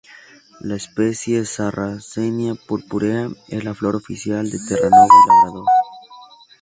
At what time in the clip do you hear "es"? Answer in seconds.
3.49-3.63